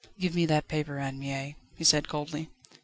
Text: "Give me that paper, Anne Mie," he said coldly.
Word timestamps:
"Give 0.17 0.33
me 0.33 0.47
that 0.47 0.67
paper, 0.67 0.97
Anne 0.97 1.19
Mie," 1.19 1.55
he 1.75 1.83
said 1.83 2.07
coldly. 2.07 2.49